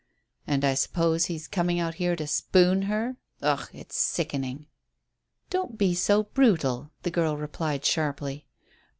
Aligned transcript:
"And 0.47 0.65
I 0.65 0.73
suppose 0.73 1.25
he's 1.25 1.47
coming 1.47 1.79
out 1.79 1.93
here 1.93 2.15
to 2.15 2.25
'spoon' 2.25 2.89
her 2.89 3.17
ugh! 3.43 3.69
It's 3.71 3.95
sickening." 3.97 4.65
"Don't 5.51 5.77
be 5.77 5.93
so 5.93 6.23
brutal," 6.23 6.89
the 7.03 7.11
girl 7.11 7.37
replied 7.37 7.85
sharply. 7.85 8.47